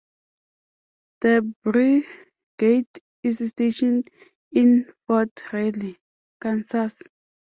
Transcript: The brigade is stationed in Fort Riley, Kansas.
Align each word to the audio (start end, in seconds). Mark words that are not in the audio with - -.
The 1.19 1.53
brigade 1.61 2.87
is 3.21 3.47
stationed 3.49 4.09
in 4.51 4.91
Fort 5.05 5.29
Riley, 5.53 5.99
Kansas. 6.41 7.03